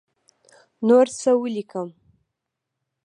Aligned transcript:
نور 0.87 1.07
څه 1.19 1.31
ولیکم. 1.41 1.89